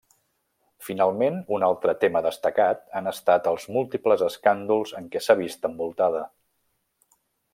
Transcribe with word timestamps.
Finalment, 0.85 1.35
un 1.57 1.65
altre 1.67 1.93
tema 2.03 2.23
destacat 2.27 2.81
han 3.01 3.11
estat 3.13 3.51
els 3.53 3.69
múltiples 3.77 4.25
escàndols 4.31 4.97
en 5.01 5.13
què 5.13 5.23
s'ha 5.27 5.39
vist 5.45 5.69
envoltada. 5.71 6.27